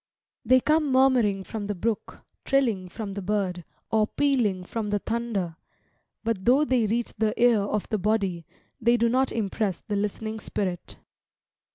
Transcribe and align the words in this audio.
They 0.43 0.59
come 0.59 0.91
murmuring 0.91 1.43
from 1.43 1.67
the 1.67 1.75
brook, 1.75 2.23
trilling 2.43 2.89
from 2.89 3.13
the 3.13 3.21
bird, 3.21 3.63
or 3.91 4.07
pealing 4.07 4.63
from 4.63 4.89
the 4.89 4.97
thunder; 4.97 5.57
but 6.23 6.43
though 6.43 6.65
they 6.65 6.87
reach 6.87 7.13
the 7.19 7.39
ear 7.39 7.59
of 7.61 7.87
the 7.89 7.99
body, 7.99 8.47
they 8.79 8.97
do 8.97 9.07
not 9.09 9.31
impress 9.31 9.79
the 9.81 9.95
listening 9.95 10.39
spirit. 10.39 10.95